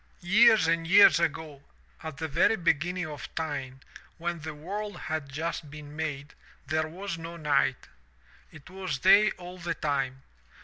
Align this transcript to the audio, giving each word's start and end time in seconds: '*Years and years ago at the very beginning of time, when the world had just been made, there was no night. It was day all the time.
'*Years 0.21 0.67
and 0.67 0.87
years 0.87 1.19
ago 1.19 1.61
at 2.01 2.17
the 2.17 2.27
very 2.27 2.55
beginning 2.55 3.05
of 3.05 3.29
time, 3.35 3.79
when 4.17 4.39
the 4.39 4.55
world 4.55 4.97
had 4.97 5.29
just 5.31 5.69
been 5.69 5.95
made, 5.95 6.33
there 6.65 6.87
was 6.87 7.19
no 7.19 7.37
night. 7.37 7.87
It 8.51 8.67
was 8.71 8.97
day 8.97 9.29
all 9.37 9.59
the 9.59 9.75
time. 9.75 10.23